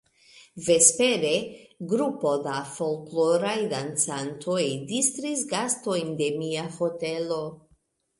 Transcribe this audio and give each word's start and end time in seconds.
Vespere 0.67 1.33
grupo 1.91 2.31
da 2.47 2.55
folkloraj 2.69 3.57
dancantoj 3.73 4.63
distris 4.93 5.45
gastojn 5.53 6.11
de 6.23 6.31
mia 6.41 6.65
hotelo. 6.79 7.39